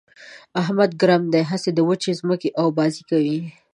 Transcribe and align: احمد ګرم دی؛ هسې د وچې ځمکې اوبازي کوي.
احمد 0.61 0.91
ګرم 1.01 1.23
دی؛ 1.33 1.43
هسې 1.51 1.69
د 1.73 1.79
وچې 1.89 2.11
ځمکې 2.19 2.49
اوبازي 2.63 3.03
کوي. 3.09 3.39